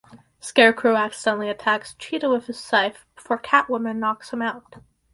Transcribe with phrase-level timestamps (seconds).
[0.39, 4.77] Scarecrow accidentally attacks Cheetah with his scythe before Catwoman knocks him out.